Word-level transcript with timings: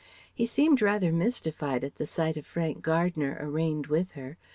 He 0.33 0.47
seemed 0.47 0.81
rather 0.81 1.11
mystified 1.13 1.83
at 1.83 1.97
the 1.97 2.07
sight 2.07 2.35
of 2.35 2.47
Frank 2.47 2.81
Gardner 2.81 3.37
arraigned 3.39 3.85
with 3.85 4.13
her. 4.13 4.39